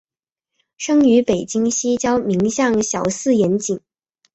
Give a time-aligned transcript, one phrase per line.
[0.77, 3.79] 生于北京西郊民巷小四眼井。